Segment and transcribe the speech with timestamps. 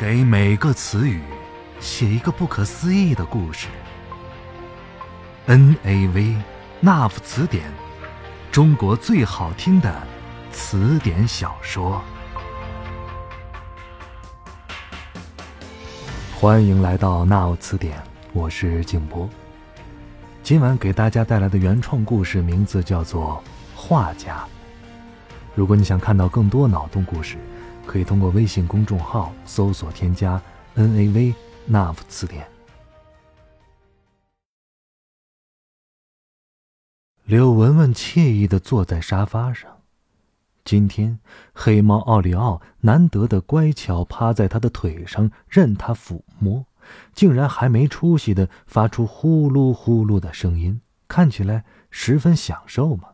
[0.00, 1.20] 给每个词语
[1.78, 3.68] 写一个不可思议的故事。
[5.44, 6.36] N A V
[6.80, 7.70] 那夫词典，
[8.50, 9.94] 中国最好听的
[10.50, 12.00] 词典小说。
[16.34, 19.28] 欢迎来到那夫词典，我是静波。
[20.42, 23.44] 今晚给大家带来的原创故事名字叫做
[23.78, 24.36] 《画家》。
[25.54, 27.36] 如果你想看到更多脑洞故事，
[27.90, 30.40] 可以通过微信公众号搜索添加
[30.74, 31.34] “n a v
[31.66, 32.46] n a v 词典”。
[37.26, 39.78] 柳文文惬意的坐在沙发上，
[40.64, 41.18] 今天
[41.52, 46.64] 黑猫奥利奥难得的乖巧趴在他的腿上，任他抚摸，
[47.12, 53.08] 竟然还没出息的发出呼噜呼噜的声音，看起来十分享受嘛。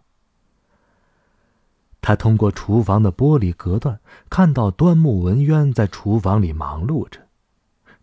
[2.06, 3.98] 他通过厨房的玻璃隔断，
[4.30, 7.18] 看到端木文渊在厨房里忙碌着。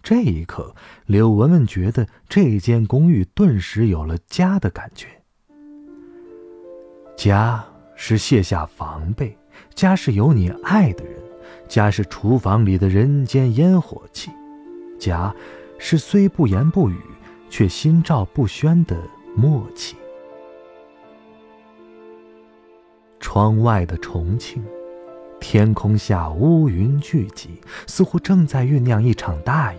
[0.02, 5.08] 这一刻，柳文文觉得这间公寓顿时有了家的感觉。
[7.16, 7.64] 家
[7.96, 9.38] 是卸下防备，
[9.74, 11.18] 家是有你爱的人，
[11.70, 14.30] 家是厨房里的人间烟火气，
[15.00, 15.34] 家
[15.80, 16.98] 是虽不言不语，
[17.50, 19.02] 却心照不宣的
[19.34, 19.96] 默契。
[23.24, 24.62] 窗外的重庆，
[25.40, 27.52] 天空下乌云聚集，
[27.88, 29.78] 似乎正在酝酿一场大雨。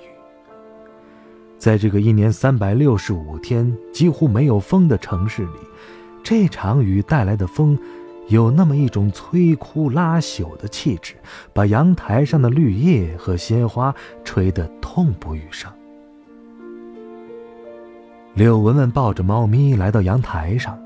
[1.58, 5.58] 在这个一年三百六十五天几乎没有风的城市里，
[6.22, 7.78] 这场雨带来的风，
[8.28, 11.14] 有那么一种摧枯拉朽的气质，
[11.52, 15.70] 把阳台上的绿叶和鲜花吹得痛不欲生。
[18.32, 20.78] 柳文文抱着猫咪来到阳台上。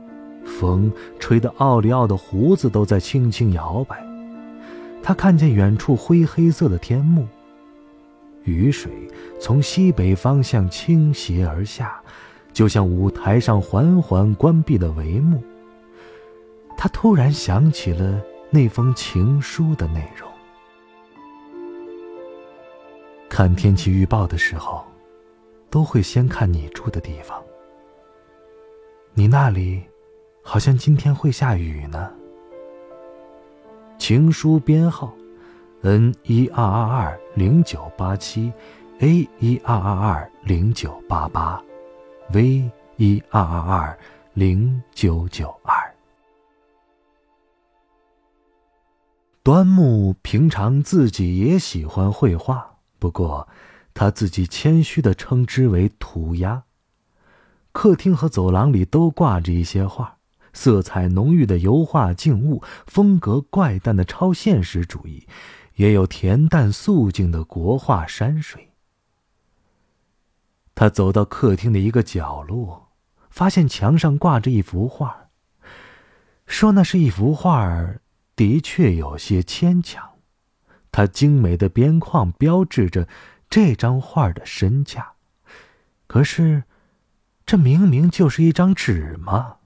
[0.59, 4.05] 风吹得奥利奥的胡子都在轻轻摇摆，
[5.01, 7.29] 他看见远处灰黑色的天幕，
[8.43, 8.91] 雨水
[9.41, 12.03] 从西北方向倾斜而下，
[12.53, 15.41] 就像舞台上缓缓关闭的帷幕。
[16.77, 18.21] 他突然想起了
[18.51, 20.29] 那封情书的内容。
[23.29, 24.85] 看天气预报的时候，
[25.71, 27.41] 都会先看你住的地方，
[29.15, 29.88] 你那里。
[30.51, 32.11] 好像今天会下雨呢。
[33.99, 35.13] 情书编号
[35.83, 38.51] ：N 一二二二零九八七
[39.01, 41.63] ，A 一二二二零九八八
[42.33, 43.99] ，V 一二二二
[44.33, 45.95] 零九九二。
[49.43, 53.47] 端木平常自己也喜欢绘画，不过
[53.93, 56.63] 他自己谦虚的称之为涂鸦。
[57.73, 60.18] 客厅和走廊里都挂着一些画。
[60.53, 65.27] 色彩浓郁的油画静物，风格怪诞的超现实主义，
[65.77, 68.71] 也有恬淡素静的国画山水。
[70.75, 72.91] 他走到客厅的一个角落，
[73.31, 75.29] 发现墙上挂着一幅画。
[76.47, 77.97] 说那是一幅画，
[78.35, 80.09] 的确有些牵强。
[80.91, 83.07] 它精美的边框标志着
[83.51, 85.13] 这张画的身价。
[86.07, 86.65] 可是，
[87.45, 89.58] 这明明就是一张纸嘛！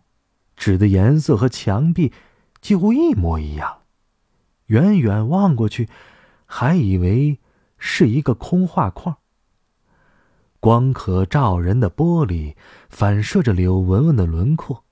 [0.62, 2.12] 纸的颜色和墙壁
[2.60, 3.78] 几乎一模一样，
[4.66, 5.88] 远远望过去，
[6.46, 7.40] 还以为
[7.78, 9.16] 是一个空画框。
[10.60, 12.54] 光可照人的玻璃
[12.88, 14.84] 反射着柳文文的轮廓，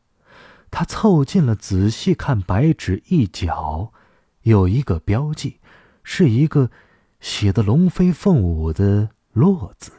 [0.73, 3.93] 他凑近了仔细看白纸一角，
[4.43, 5.61] 有一个标记，
[6.03, 6.73] 是一个
[7.21, 9.93] 写的龙飞凤舞的“落”字。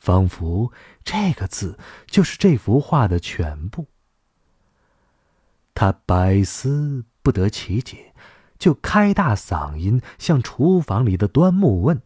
[0.00, 0.72] 仿佛
[1.04, 1.78] 这个字
[2.08, 3.86] 就是这幅画的全部。
[5.74, 8.14] 他百思不得其解，
[8.58, 12.02] 就开大嗓音向厨房里的端木问：“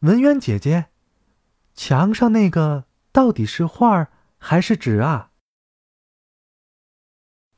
[0.00, 0.86] 文渊姐姐，
[1.74, 4.08] 墙上那个到底是画
[4.38, 5.32] 还是纸啊？”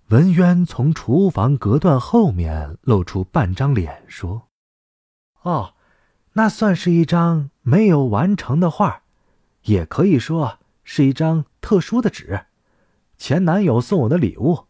[0.08, 4.48] 文渊从厨房隔断后面露出半张脸，说
[5.42, 5.74] ：“哦，
[6.32, 9.02] 那算是一张没有完成的画，
[9.62, 12.46] 也可以说是一张特殊的纸。”
[13.18, 14.66] 前男友送我的礼物。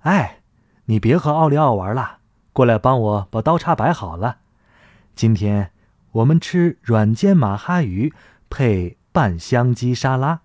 [0.00, 0.42] 哎，
[0.86, 2.20] 你别和奥利奥玩了，
[2.52, 4.38] 过来帮我把刀叉摆好了。
[5.14, 5.72] 今天
[6.12, 8.12] 我们吃软煎马哈鱼
[8.48, 10.40] 配拌香鸡沙拉，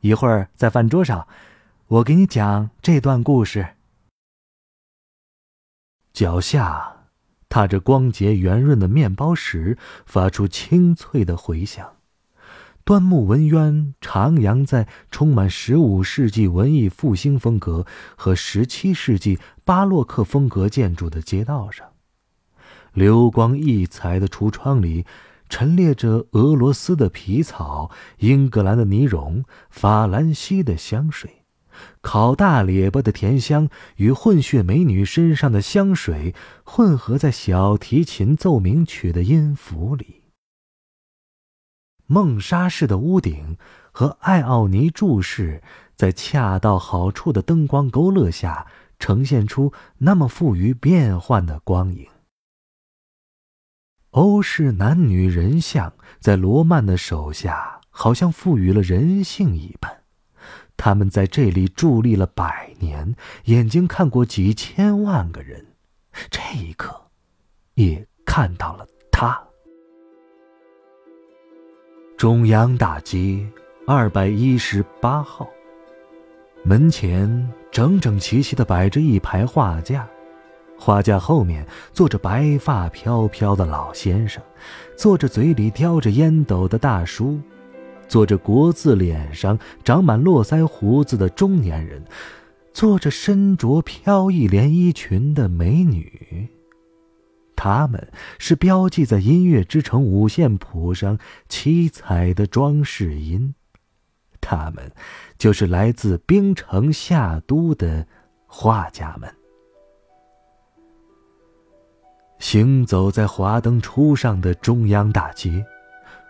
[0.00, 1.28] 一会儿在饭桌上，
[1.86, 3.74] 我给你讲这段故事。
[6.12, 7.08] 脚下
[7.48, 11.93] 踏着光洁圆润的面包石，发出清脆的回响。
[12.84, 21.86] 端木文渊徜徉在充满十五世纪文艺复兴风格和十七世纪巴洛克风格建筑的街道上，
[22.92, 25.06] 流光溢彩的橱窗里，
[25.48, 31.44] 陈列着俄罗斯的皮草、英格兰的呢绒、法兰西的香水。
[32.02, 40.23] 烤大列巴的甜香与混血美女身上的香水混合在小提琴奏鸣曲的音符里。
[42.06, 43.56] 梦莎式的屋顶
[43.90, 45.62] 和艾奥尼柱式
[45.96, 48.66] 在恰到好处的灯光勾勒下，
[48.98, 52.06] 呈现出那么富于变幻的光影。
[54.10, 60.02] 欧式男女人像在罗曼的手下，好像赋予了人性一般。
[60.76, 65.66] 他们在这里伫立了百年，眼睛看过几千万个人，
[66.30, 67.10] 这一刻，
[67.74, 69.42] 也看到了他。
[72.16, 73.44] 中央大街
[73.88, 75.48] 二百一十八号，
[76.62, 80.08] 门前整整齐齐的摆着一排画架，
[80.78, 84.40] 画架后面坐着白发飘飘的老先生，
[84.96, 87.40] 坐着嘴里叼着烟斗的大叔。
[88.06, 92.02] 坐着国字脸上长满络腮胡子的中年人，
[92.72, 96.48] 坐着身着飘逸连衣裙的美女。
[97.56, 101.18] 他们是标记在音乐之城五线谱上
[101.48, 103.54] 七彩的装饰音，
[104.40, 104.92] 他们
[105.38, 108.06] 就是来自冰城夏都的
[108.46, 109.34] 画家们。
[112.38, 115.64] 行走在华灯初上的中央大街。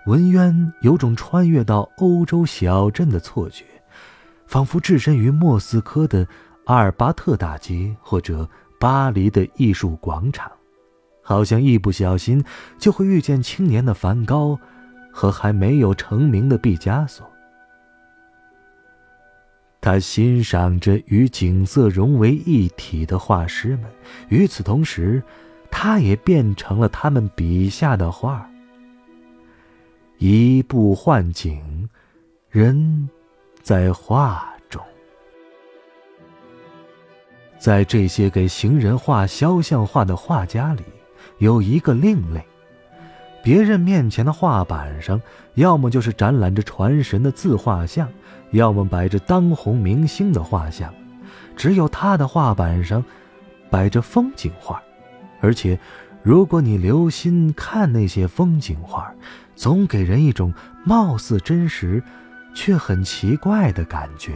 [0.06, 3.65] 文渊有种穿越到欧洲小镇的错觉，
[4.47, 6.29] 仿佛置身于莫斯科的
[6.67, 8.47] 阿尔巴特大街或者
[8.79, 10.53] 巴黎的艺术广场，
[11.25, 12.44] 好像一不小心
[12.79, 14.56] 就会遇见青年的梵高
[15.11, 17.29] 和还没有成名的毕加索。
[19.81, 23.85] 他欣赏着与景色融为一体的画师们，
[24.29, 25.23] 与此同时，
[25.71, 28.49] 他也变成了他们笔下的画。
[30.19, 31.88] 移步换景，
[32.49, 33.09] 人
[33.62, 34.82] 在画中。
[37.59, 40.82] 在这些给行人画肖像画的画家里，
[41.38, 42.44] 有一个另类。
[43.42, 45.20] 别人面前的画板上，
[45.54, 48.08] 要么就是展览着传神的自画像，
[48.52, 50.92] 要么摆着当红明星的画像，
[51.56, 53.04] 只有他的画板上，
[53.70, 54.82] 摆着风景画，
[55.40, 55.78] 而且，
[56.22, 59.12] 如果你留心看那些风景画。
[59.56, 60.52] 总给人一种
[60.84, 62.02] 貌似真实，
[62.56, 64.32] 却很奇怪的感觉。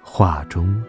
[0.00, 0.80] 画中，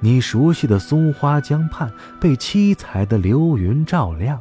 [0.00, 4.40] 你熟悉的松花江畔被七彩的流云照亮，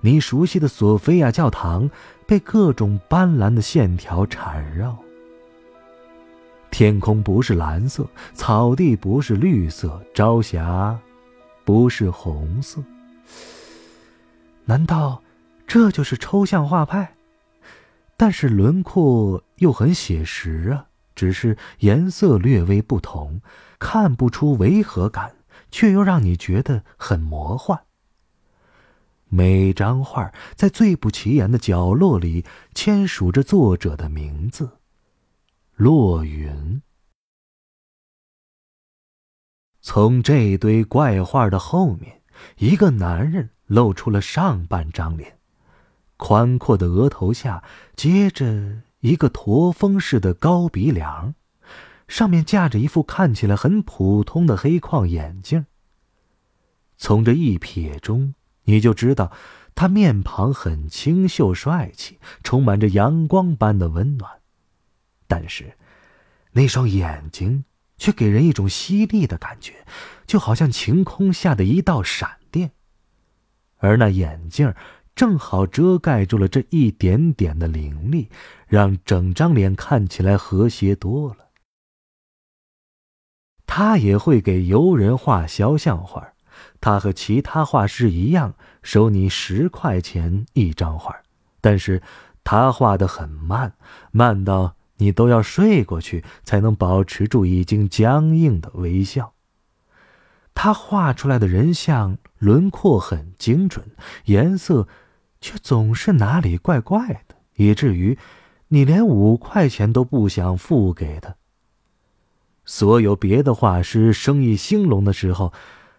[0.00, 1.90] 你熟悉的索菲亚教堂
[2.26, 4.96] 被各种斑斓的线条缠绕。
[6.70, 10.98] 天空不是蓝色，草地不是绿色，朝霞
[11.64, 12.82] 不是红色。
[14.64, 15.22] 难道？
[15.66, 17.14] 这就是抽象画派，
[18.16, 20.86] 但是轮廓又很写实啊，
[21.20, 23.42] 只是颜色略微不同，
[23.78, 25.36] 看不出违和感，
[25.70, 27.78] 却又让你觉得很魔幻。
[29.28, 34.78] 每张画在最不起眼的角落里签署着作者的名字，
[35.76, 36.80] 落云。
[39.82, 42.22] 从这堆怪画的后面，
[42.56, 45.36] 一个男人露出了上半张脸。
[46.16, 47.62] 宽阔的额头下
[47.94, 51.34] 接着一个驼峰式的高鼻梁，
[52.06, 55.64] 上面架着一副看起来很普通的黑框眼镜。
[56.98, 59.32] 从这一瞥中，你就知道
[59.74, 64.30] 他面庞很清秀帅气，充满着阳光般的温暖。
[65.26, 65.78] 但是，
[66.52, 67.64] 那双眼睛
[67.96, 69.86] 却给人一种犀利的感觉，
[70.26, 72.72] 就好像晴空下的一道闪电。
[73.78, 74.74] 而那眼镜。
[75.14, 78.28] 正好遮盖住了这一点点的凌厉，
[78.66, 81.48] 让整张脸看起来和谐多了。
[83.66, 86.32] 他也会给游人画肖像画，
[86.80, 91.14] 他和其他画师一样，收你十块钱一张画，
[91.60, 92.02] 但是
[92.42, 93.74] 他画的很慢，
[94.10, 99.34] 慢到你都要睡过去才能保持住已经僵硬的微笑。
[100.52, 103.86] 他画出来的人像轮廓很精准，
[104.24, 104.88] 颜色。
[105.40, 108.16] 却总是哪里怪怪的，以至于
[108.68, 111.34] 你连五块钱都不想付给他。
[112.64, 115.52] 所有别的画师生意兴隆的时候，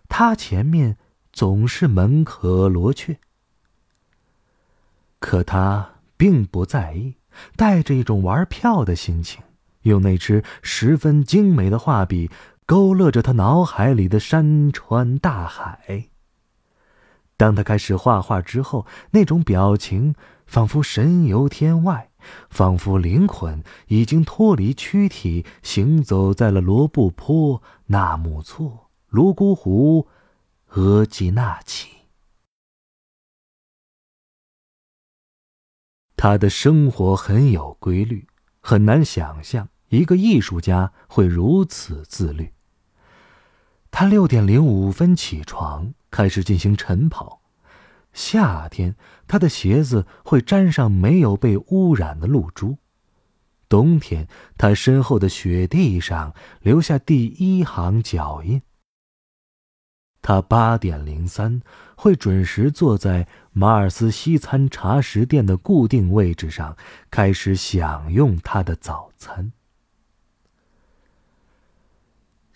[0.08, 0.98] 他前面
[1.34, 3.18] 总是门可罗雀。
[5.20, 7.16] 可他并不在意，
[7.56, 9.44] 带着一种玩票的心情，
[9.82, 12.30] 用那支十分精美的画笔
[12.66, 16.11] 勾勒着他脑海里的山川大海。
[17.42, 20.14] 当他开始画画之后，那种表情
[20.46, 22.12] 仿佛神游天外，
[22.52, 30.08] 仿佛灵魂已经脱离躯体，行走在了罗布泊、纳木错、泸沽湖、
[30.74, 31.90] 额济纳旗。
[36.16, 38.28] 他的生活很有规律，
[38.60, 42.54] 很难想象一个艺术家会如此自律。
[43.92, 45.94] 他六点零五分起床。
[46.12, 47.40] 开始进行晨跑。
[48.12, 48.98] 夏天，
[49.30, 52.76] 他的鞋子会沾上没有被污染的露珠；
[53.70, 58.62] 冬天，他身后的雪地上留下第一行脚印。
[60.22, 61.62] 他八点零三
[61.96, 66.76] 会准时坐在马尔斯西餐茶食店的固定位置上，
[67.10, 69.54] 开始享用他的早餐。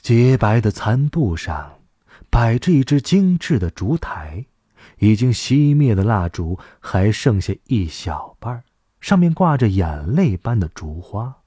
[0.06, 1.80] 洁白的餐布上。
[2.30, 4.46] 摆着一只精致的烛台，
[5.00, 8.64] 已经熄灭的蜡烛还剩下一小半
[9.02, 11.38] 上面挂着眼泪般的烛花。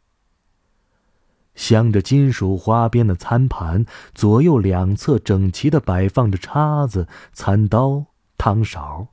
[1.54, 9.06] 镶着金属花边的餐盘左右两侧整齐的摆放着叉子、餐刀、汤勺，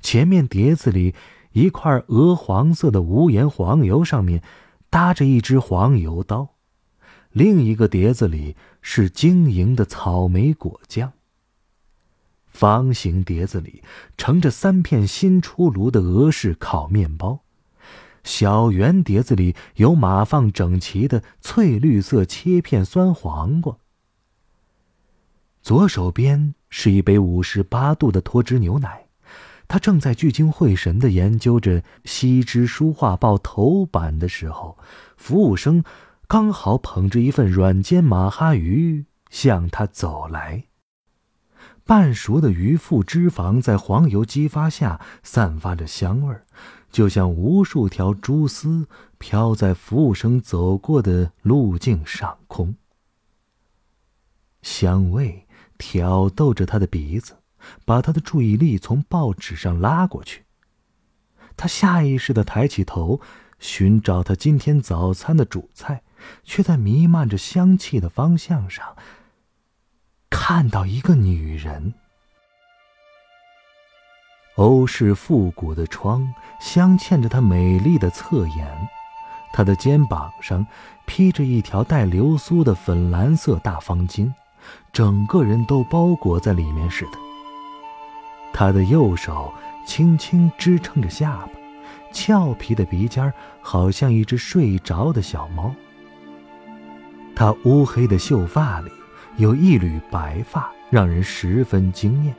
[0.00, 1.16] 前面碟子里
[1.50, 4.40] 一块鹅黄色的无盐黄油，上面
[4.88, 6.50] 搭着一只黄油刀。
[7.38, 11.12] 另一个碟子里是晶莹的草莓果酱。
[12.48, 13.84] 方形碟子里
[14.16, 17.38] 盛着三片新出炉的俄式烤面包，
[18.24, 23.76] 小圆碟子里有码放整齐的翠绿色切片酸黄瓜。
[25.62, 29.06] 左手边是一杯五十八度的脱脂牛奶，
[29.68, 34.76] 他正在聚精会神的研究着《西之书画报》头版的时候，
[35.16, 35.84] 服务生。
[36.28, 40.64] 刚好捧着一份软煎马哈鱼向他走来。
[41.84, 46.44] 半熟的鱼腹脂肪在黄油激发下散发着香味儿，
[46.90, 52.74] 就像无数条蛛丝飘在服务生走过的路径上空。
[54.60, 55.46] 香味
[55.78, 57.38] 挑逗着他的鼻子，
[57.86, 60.44] 把他的注意力从报纸上拉过去。
[61.56, 63.18] 他下意识的抬起头，
[63.58, 66.02] 寻找他今天早餐的主菜。
[66.44, 68.96] 却在弥漫着香气的方向上
[70.30, 71.94] 看到一个女人。
[74.56, 78.88] 欧式复古的窗镶嵌着她美丽的侧颜，
[79.52, 80.66] 她的肩膀上
[81.06, 84.32] 披着一条带流苏的粉蓝色大方巾，
[84.92, 87.18] 整个人都包裹在里面似的。
[88.52, 89.54] 她的右手
[89.86, 91.50] 轻轻支撑着下巴，
[92.12, 93.32] 俏皮的鼻尖
[93.62, 95.72] 好像一只睡着的小猫。
[97.34, 98.90] 她乌黑的秀发里
[99.36, 102.34] 有一缕白发，让人十分惊艳。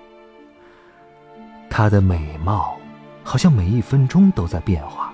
[1.69, 2.77] 她的美貌
[3.23, 5.13] 好像每一分钟都在变化，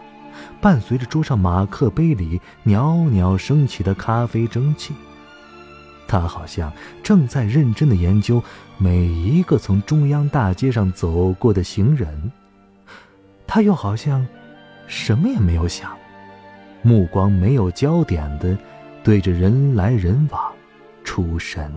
[0.60, 4.94] 伴随着桌上马克杯里袅袅升起的咖啡蒸汽。
[6.08, 6.72] 她好像
[7.04, 8.42] 正在认真的研究
[8.78, 12.32] 每一个从中央大街上走过的行人，
[13.46, 14.26] 她又好像
[14.88, 15.92] 什么也没有想，
[16.82, 18.58] 目光没有焦点的。
[19.06, 20.52] 对着人来人往，
[21.04, 21.72] 出神。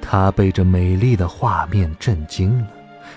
[0.00, 2.68] 他被这美丽的画面震惊了，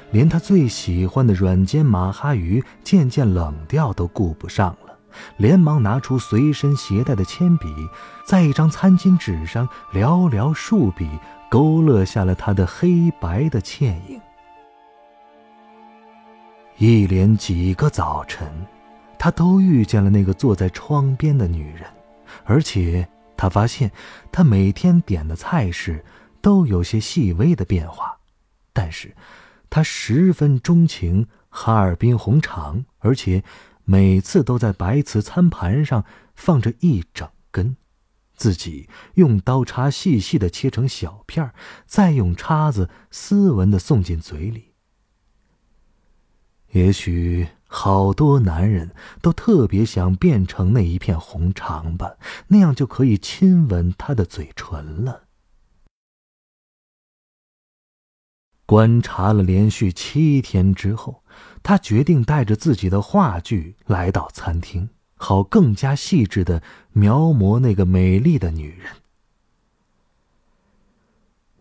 [0.09, 4.97] 连他最喜欢的软煎马哈鱼渐渐冷掉都顾不上了，
[5.37, 7.67] 连忙拿出随身携带的铅笔，
[8.25, 11.07] 在一张餐巾纸上寥寥数笔
[11.47, 14.19] 勾勒下了他的黑白的倩影。
[16.79, 18.51] 一连几个早晨。
[19.21, 21.83] 他都遇见了那个坐在窗边的女人，
[22.43, 23.91] 而且他发现，
[24.31, 26.03] 他每天点的菜式
[26.41, 28.17] 都有些细微的变化，
[28.73, 29.15] 但是，
[29.69, 33.43] 他十分钟情哈尔滨红肠，而且
[33.83, 37.77] 每次都在白瓷餐盘上放着一整根，
[38.35, 41.47] 自己用刀叉细细的切成小片
[41.85, 44.73] 再用叉子斯文的送进嘴里。
[46.71, 47.47] 也许。
[47.73, 55.23] 好多男人都特别想变成那一片红肠吧，那样就可以亲吻她的嘴唇了。
[58.65, 61.23] 观察了连续七天之后，
[61.63, 66.61] 他决定带着自己的话剧来到餐厅，好更加细致的
[66.91, 68.91] 描摹那个美丽的女人。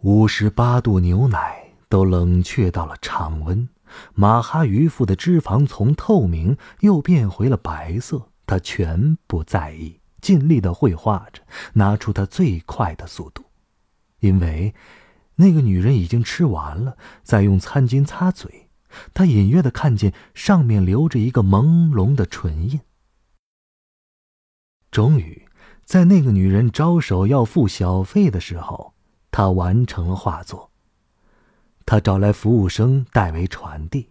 [0.00, 3.68] 五十八度牛奶都冷却到了常温。
[4.14, 11.42] 马哈鱼腹的脂肪从透明又变回了白色，他全不在意，尽力的绘画着，
[11.74, 13.44] 拿出他最快的速度，
[14.20, 14.74] 因为
[15.36, 18.68] 那个女人已经吃完了，在用餐巾擦嘴。
[19.14, 22.80] 他隐约的看见上面留着一个朦胧的唇印。
[24.90, 25.46] 终于，
[25.84, 28.92] 在那个女人招手要付小费的时候，
[29.30, 30.69] 他完成了画作。
[31.90, 34.10] 他找来服务生代为传递。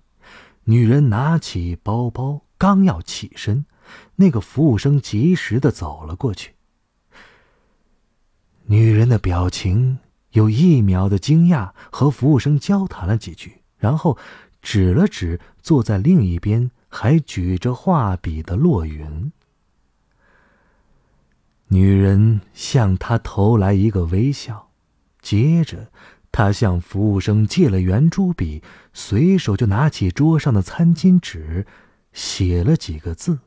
[0.66, 3.66] 女人拿起包包，刚要起身，
[4.18, 6.56] 那个服务生及时的走了过去。
[8.66, 10.00] 女人的表情
[10.32, 14.18] 有一秒的惊讶，和服务生交谈了几句，然后。
[14.62, 19.32] 指了指坐在另一边还举着画笔的洛云，
[21.70, 24.70] 女人向他投来一个微笑，
[25.22, 25.94] 接着，
[26.32, 31.66] 他向服务生借了圆珠笔，随手就拿起桌上的餐巾纸，
[32.14, 33.40] 写了几个字，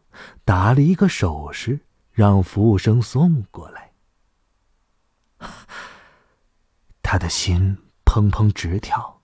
[0.45, 1.81] 打了一个手势，
[2.12, 3.93] 让服务生送过来。
[7.03, 9.21] 他的心砰砰直跳。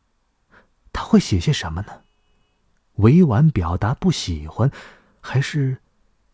[0.93, 2.03] 他会写些什么呢？
[2.97, 4.71] 委婉表达不喜欢，
[5.21, 5.79] 还是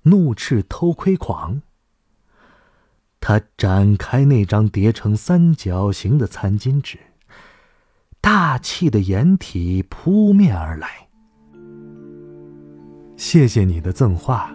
[0.02, 1.60] 怒斥偷窥狂？
[3.20, 6.98] 他展开那张叠成三角形的餐巾纸，
[8.24, 10.88] 大气的掩体扑面而来。
[13.18, 14.50] 谢谢你的赠画，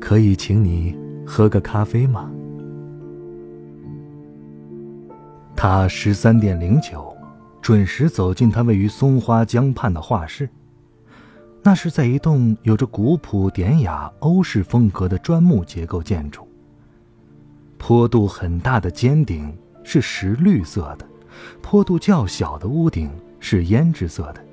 [0.00, 2.30] 可以请你喝个咖啡吗？
[5.56, 7.12] 他十三点零九。
[7.60, 10.48] 准时走进他位于松花江畔的画室，
[11.62, 16.46] 那是在一栋有着古朴典雅欧式风格的砖木结构建筑。
[17.76, 21.06] 坡度很大的尖顶是石绿色的，
[21.60, 24.44] 坡度较小的屋顶是胭脂色的，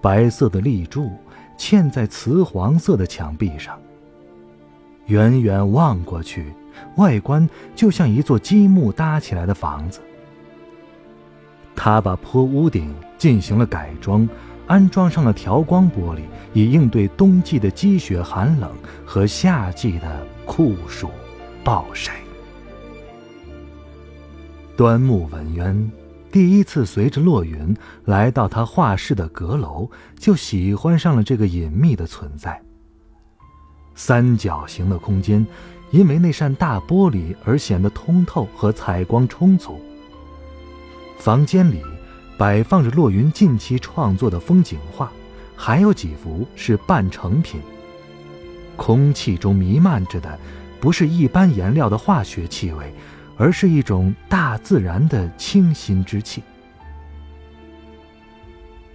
[0.00, 1.10] 白色的立柱
[1.58, 3.78] 嵌在瓷黄色的墙壁上。
[5.06, 6.52] 远远望过去，
[6.96, 10.00] 外观就像一座积木搭起来的房子。
[11.74, 14.28] 他把坡屋顶进行了改装，
[14.66, 16.20] 安装上了调光玻璃，
[16.52, 18.70] 以应对冬季的积雪寒冷
[19.04, 21.10] 和夏季的酷暑
[21.64, 22.14] 暴晒。
[24.80, 25.92] 端木文渊
[26.32, 29.86] 第一次随着洛云来到他画室的阁楼，
[30.18, 32.58] 就喜欢上了这个隐秘的存在。
[33.94, 35.46] 三角形的空间，
[35.90, 39.78] 因为那扇大玻璃而显得通透和采光充足。
[41.18, 41.82] 房间里
[42.38, 45.12] 摆放着洛云近期创作的风景画，
[45.54, 47.60] 还有几幅是半成品。
[48.76, 50.38] 空气中弥漫着的，
[50.80, 52.94] 不是一般颜料的化学气味，
[53.40, 56.42] 而是一种大自然的清新之气。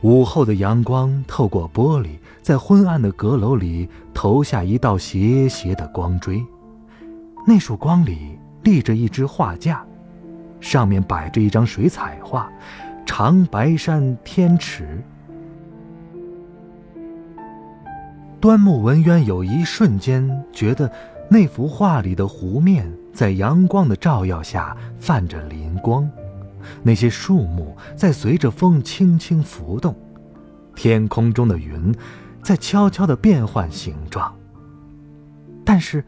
[0.01, 6.45] 午后的阳光透过玻璃，在昏暗的阁楼里投下一道斜斜的光锥，
[7.47, 9.83] 那束光里立着一只画架。
[10.61, 12.47] 上面摆着一张水彩画，
[13.03, 15.03] 长白山天池。
[18.39, 20.91] 端木文渊有一瞬间觉得
[21.29, 26.09] 那幅画里的湖面在阳光的照耀下泛着灵光，
[26.83, 29.95] 那些树木在随着风轻轻浮动，
[30.75, 31.93] 天空中的云
[32.41, 34.35] 在悄悄地变换形状。
[35.63, 36.05] 但是，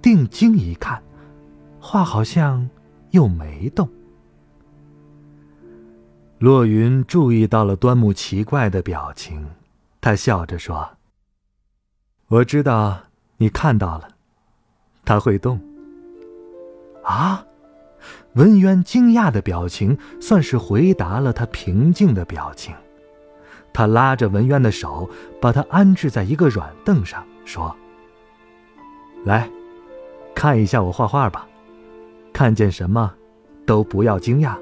[0.00, 1.02] 定睛一看，
[1.80, 2.68] 画好像……
[3.12, 3.88] 又没动。
[6.38, 9.48] 洛云注意到了端木奇怪的表情，
[9.98, 10.90] 他笑着说
[12.28, 12.98] ：“我知道
[13.38, 14.10] 你看到了，
[15.08, 15.58] 他会动。”
[17.02, 17.42] 啊！
[18.34, 22.74] 文渊惊讶的表情算是回答了他平静的表情。
[23.72, 25.08] 他拉着文渊的手，
[25.40, 27.74] 把他安置在一个软凳上，说
[29.24, 29.48] ：“来，
[30.34, 31.48] 看一下我画画吧。”
[32.30, 33.12] 看见什么，
[33.66, 34.54] 都不要惊讶，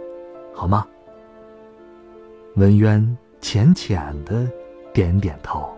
[0.54, 0.86] 好吗？
[2.54, 4.48] 文渊浅浅的
[4.94, 5.75] 点点头。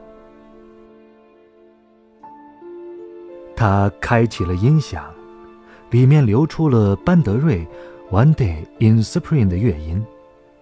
[3.58, 5.04] 他开启了音响，
[5.90, 7.66] 里面流出了班德瑞
[8.14, 10.00] 《One Day in Spring》的乐音。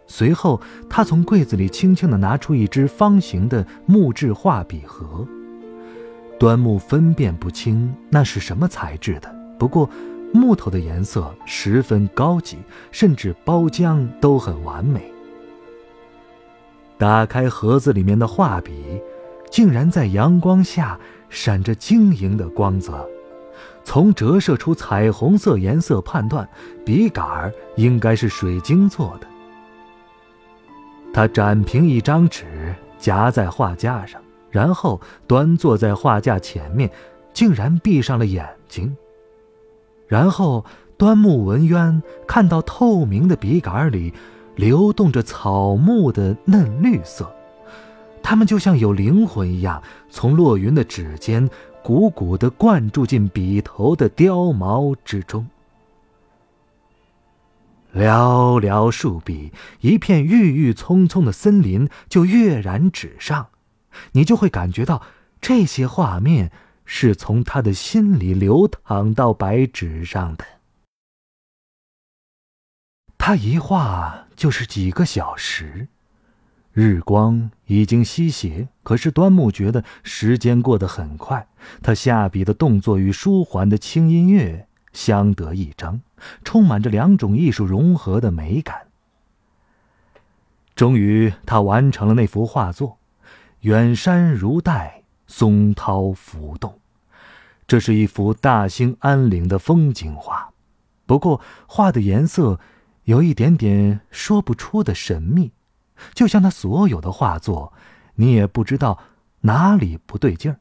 [0.06, 5.28] 随后，他从柜子里轻轻的拿出一只方形的木质画笔盒。
[6.40, 9.90] 端木分辨不清那是什么材质的，不过。
[10.32, 12.58] 木头的颜色十分高级，
[12.90, 15.10] 甚至包浆都很完美。
[16.98, 19.00] 打开盒子里面的画笔，
[19.50, 20.98] 竟然在阳光下
[21.36, 23.06] 闪着晶莹的光泽。
[23.84, 26.48] 从折射出彩虹色颜色判断，
[26.84, 29.26] 笔杆儿应该是水晶做的。
[31.12, 34.20] 他展平一张纸，夹在画架上，
[34.50, 36.90] 然后端坐在画架前面，
[37.34, 38.96] 竟然闭上了眼睛。
[40.08, 40.64] 然后
[40.96, 44.12] 端木文渊看到透明的笔杆里
[44.56, 47.30] 流动着草木的嫩绿色，
[48.28, 51.48] 它们就像有灵魂一样，从落云的指尖
[51.84, 55.46] 汩汩地灌注进笔头的雕毛之中。
[57.94, 63.50] 寥寥数笔，一片郁郁葱葱的森林就跃然纸上，
[64.10, 65.02] 你就会感觉到
[65.40, 66.50] 这些画面
[66.84, 70.44] 是从他的心里流淌到白纸上的。
[73.16, 75.86] 他一画就是几个小时，
[76.76, 81.48] 日光已经西斜，可是端木觉得时间过得很快。
[81.82, 84.68] 他下笔的动作与舒缓的轻音乐。
[84.92, 86.02] 相得益彰，
[86.44, 88.88] 充满着两种艺术融合的美感。
[90.74, 92.98] 终于，他完成了那幅画作，
[93.60, 96.78] 远山如黛，松涛浮动。
[97.66, 100.50] 这是一幅大兴安岭的风景画，
[101.06, 102.60] 不过画的颜色
[103.04, 105.52] 有一点点说不出的神秘，
[106.14, 107.72] 就像他所有的画作，
[108.14, 108.98] 你也不知道
[109.40, 110.58] 哪里不对劲儿。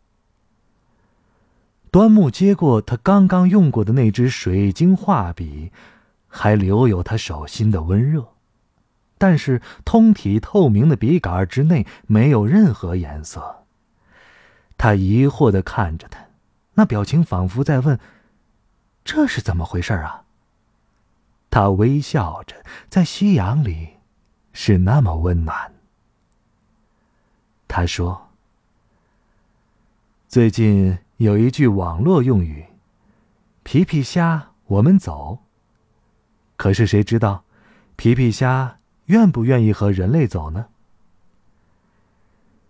[1.92, 5.72] 端木接过他刚刚用过的那支水晶画笔，
[6.28, 8.34] 还留有他手心的温热，
[9.18, 13.64] 但是通体透明的笔杆之内没有任何颜色。
[14.78, 16.20] 他疑惑的看着他，
[16.74, 17.98] 那表情仿佛在问
[19.06, 20.24] ：“这是怎么回事啊？”
[21.50, 22.58] 他微笑着，
[22.90, 23.95] 在夕阳里，
[24.56, 25.72] 是那么温暖。
[27.68, 28.30] 他说
[30.28, 32.66] ：“最近。”有一句网络用语
[33.64, 35.40] ：“皮皮虾，我们走。”
[36.58, 37.46] 可是谁知道，
[37.96, 40.66] 皮皮虾愿不愿意和人类走呢？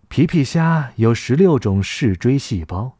[0.10, 2.95] 皮皮虾有十六种视锥细胞，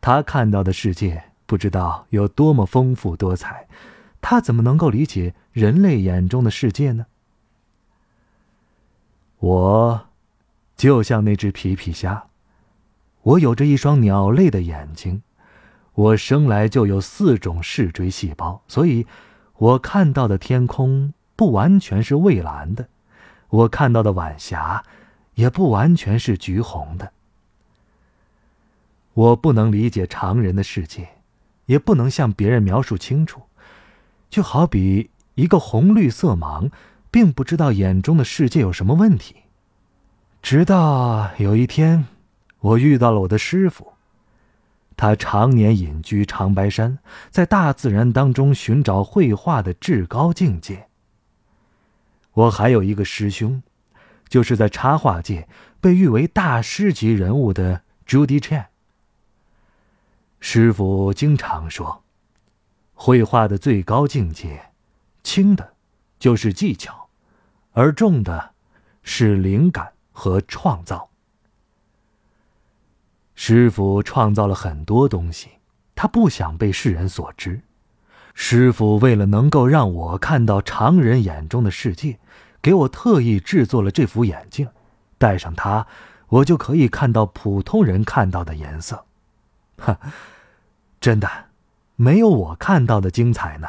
[0.00, 3.68] 它看到的世界不知道有多么丰富多彩，
[4.20, 7.06] 它怎么能够理解人类眼中的世界呢？
[9.40, 10.08] 我，
[10.76, 12.26] 就像那只皮皮虾。
[13.22, 15.22] 我有着一双鸟类的眼睛，
[15.92, 19.06] 我生来就有四种视锥细胞，所以，
[19.56, 22.88] 我看到的天空不完全是蔚蓝的，
[23.48, 24.84] 我看到的晚霞，
[25.34, 27.12] 也不完全是橘红的。
[29.12, 31.08] 我不能理解常人的世界，
[31.66, 33.42] 也不能向别人描述清楚，
[34.30, 36.70] 就好比一个红绿色盲，
[37.10, 39.36] 并不知道眼中的世界有什么问题，
[40.42, 42.06] 直到有一天。
[42.60, 43.94] 我遇到了我的师傅，
[44.94, 46.98] 他常年隐居长白山，
[47.30, 50.88] 在大自然当中寻找绘画的至高境界。
[52.34, 53.62] 我还有一个师兄，
[54.28, 55.48] 就是在插画界
[55.80, 58.66] 被誉为大师级人物的 Judy Chan。
[60.38, 62.04] 师傅经常说，
[62.92, 64.70] 绘画的最高境界，
[65.22, 65.72] 轻的，
[66.18, 66.99] 就是技巧，
[67.72, 68.50] 而重的，
[69.02, 71.08] 是灵感和创造。
[73.34, 75.48] 师傅创造了很多东西，
[75.94, 77.60] 他不想被世人所知。
[78.34, 82.18] 师傅为了能够让我看到常人眼中的世界，
[82.60, 84.68] 给我特意制作了这副眼镜，
[85.18, 85.86] 戴上它，
[86.28, 89.04] 我就可以看到普通人看到的颜色。
[89.78, 89.98] 哈，
[91.00, 91.28] 真的，
[91.96, 93.68] 没有我看到的精彩呢。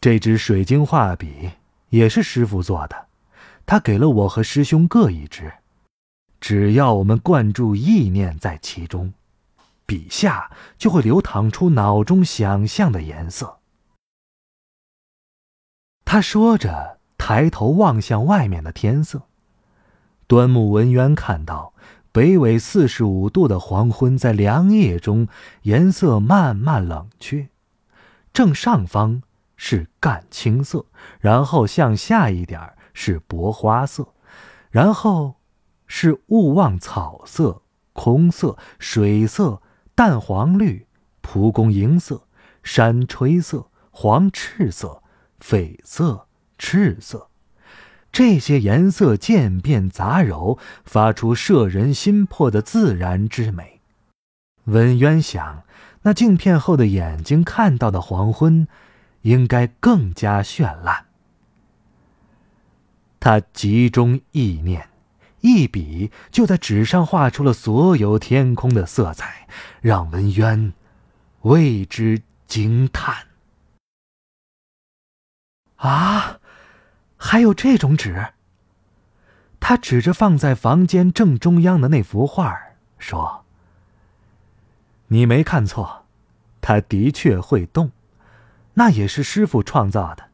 [0.00, 1.50] 这支水晶画笔
[1.90, 3.06] 也是师傅做的，
[3.64, 5.52] 他给了我和师兄各一支。
[6.40, 9.14] 只要我们灌注意念在其中，
[9.86, 13.58] 笔下就会流淌出脑中想象的颜色。
[16.04, 19.22] 他说着，抬头望向外面的天色。
[20.26, 21.72] 端木文渊看到
[22.12, 25.28] 北纬四十五度的黄昏在凉夜中
[25.62, 27.48] 颜色慢慢冷却，
[28.32, 29.22] 正上方
[29.56, 30.86] 是淡青色，
[31.20, 34.14] 然后向下一点儿是薄花色，
[34.70, 35.36] 然后。
[35.88, 39.62] 是勿忘草色、空色、水色、
[39.94, 40.84] 淡黄绿、
[41.20, 42.26] 蒲公英色、
[42.64, 45.04] 山吹色、黄赤色、
[45.40, 46.26] 绯色、
[46.58, 47.28] 赤色，
[48.10, 53.80] 这些颜色渐变杂糅，发出摄人心魄的自然之美。
[54.64, 55.62] 文渊想，
[56.02, 58.66] 那镜片后的眼睛看到的黄昏，
[59.26, 61.06] 应该更加绚烂。
[63.18, 64.88] 他集中意念。
[65.40, 69.46] 一笔就在纸上画出了所有天空的色彩，
[69.80, 70.72] 让文渊
[71.42, 73.26] 为之惊叹。
[75.76, 76.40] 啊，
[77.16, 78.32] 还有这种纸！
[79.60, 82.58] 他指着放在房间正中央的那幅画
[82.98, 83.44] 说
[85.08, 86.06] ：“你没看错，
[86.60, 87.92] 它的确会动，
[88.78, 90.24] 那也是师傅创造的。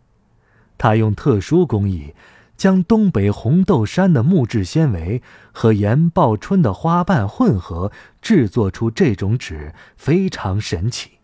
[0.76, 2.14] 他用特殊工艺，
[2.56, 11.18] 将东北红豆杉的木质纤维和岩报春的花瓣混合，制作出这种纸，非常神奇。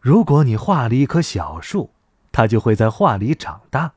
[0.00, 1.90] 如果你画了一棵小树，
[2.32, 3.92] 它就会在画里长大；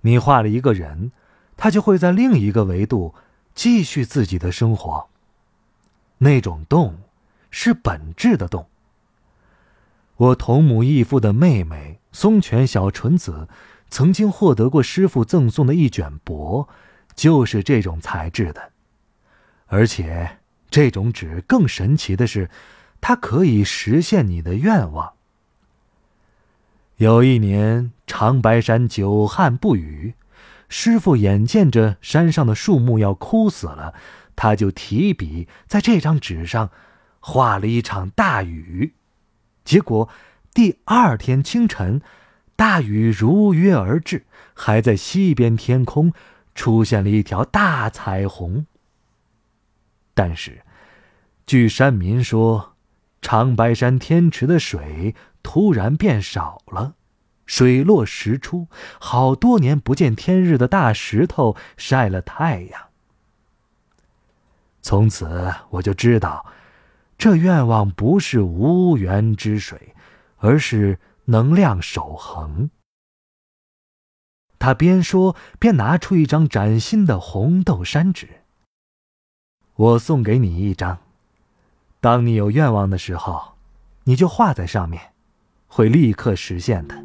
[0.00, 1.12] 你画了一个人，
[1.56, 3.14] 他就会在另一个维度
[3.54, 5.08] 继续自己的生活。
[6.18, 6.96] 那种动，
[7.50, 8.66] 是本质的动。
[10.16, 13.48] 我同母异父的妹妹松泉小纯子，
[13.90, 16.66] 曾经获得过师傅赠送的一卷帛，
[17.14, 18.72] 就是这种材质的。
[19.66, 20.38] 而且
[20.70, 22.48] 这种纸更神奇的是，
[23.00, 25.12] 它可以实现你的愿望。
[26.96, 30.14] 有一年长白山久旱不雨，
[30.70, 33.92] 师傅眼见着山上的树木要枯死了，
[34.34, 36.70] 他就提笔在这张纸上
[37.20, 38.94] 画了一场大雨。
[39.66, 40.08] 结果，
[40.54, 42.00] 第二天清晨，
[42.54, 44.24] 大雨如约而至，
[44.54, 46.12] 还在西边天空
[46.54, 48.64] 出现了一条大彩虹。
[50.14, 50.62] 但是，
[51.44, 52.74] 据山民说，
[53.20, 56.94] 长白山天池的水突然变少了，
[57.44, 58.68] 水落石出，
[59.00, 62.80] 好多年不见天日的大石头晒了太阳。
[64.80, 66.46] 从此，我就知道。
[67.18, 69.94] 这愿望不是无源之水，
[70.36, 72.70] 而是能量守恒。
[74.58, 78.28] 他边说边拿出一张崭新的红豆山纸。
[79.74, 80.98] 我送给你一张，
[82.00, 83.54] 当你有愿望的时候，
[84.04, 85.00] 你就画在上面，
[85.66, 87.04] 会立刻实现的。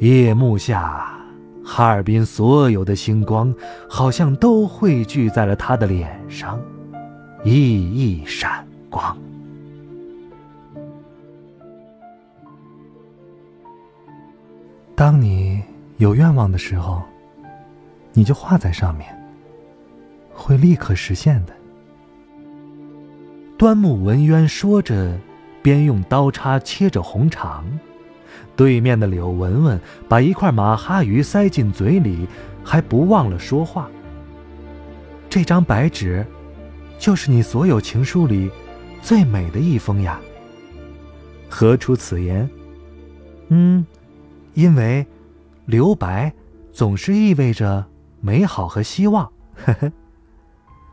[0.00, 1.20] 夜幕下，
[1.64, 3.54] 哈尔滨所有的星光
[3.88, 6.58] 好像都汇聚在了他的脸上。
[7.44, 7.50] 熠
[7.92, 9.16] 熠闪光。
[14.94, 15.60] 当你
[15.96, 17.02] 有愿望的时候，
[18.12, 19.08] 你就画在上面，
[20.32, 21.52] 会立刻实现的。
[23.58, 25.18] 端木文渊说着，
[25.62, 27.64] 边用刀叉切着红肠。
[28.54, 32.28] 对面的柳文文把一块马哈鱼塞进嘴里，
[32.62, 33.90] 还不忘了说话。
[35.28, 36.24] 这张白纸。
[37.02, 38.48] 就是你所有情书里
[39.02, 40.20] 最美的一封呀。
[41.50, 42.48] 何出此言？
[43.48, 43.84] 嗯，
[44.54, 45.04] 因为
[45.66, 46.32] 留白
[46.72, 47.84] 总是意味着
[48.20, 49.28] 美好和希望。
[49.56, 49.92] 呵呵，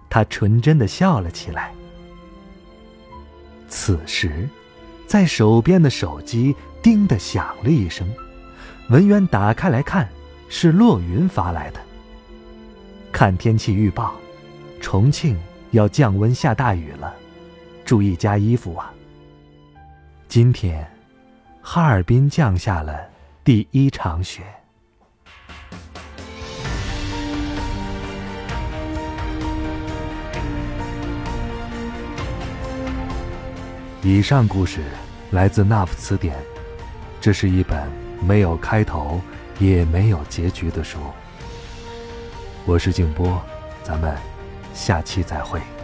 [0.09, 1.71] 他纯真的笑了起来。
[3.67, 4.49] 此时，
[5.05, 8.11] 在手边的手机“叮”的响了一声，
[8.89, 10.09] 文渊打开来看，
[10.49, 11.79] 是洛云发来的。
[13.11, 14.15] 看天气预报，
[14.81, 15.37] 重庆。
[15.71, 17.13] 要降温下大雨了，
[17.85, 18.91] 注意加衣服啊！
[20.27, 20.89] 今天，
[21.61, 22.99] 哈尔滨降下了
[23.43, 24.41] 第一场雪。
[34.01, 34.81] 以上故事
[35.29, 36.35] 来自《那夫词典》，
[37.21, 37.87] 这是一本
[38.25, 39.21] 没有开头
[39.59, 40.97] 也没有结局的书。
[42.65, 43.39] 我是静波，
[43.83, 44.28] 咱们。
[44.73, 45.78] 下期再会。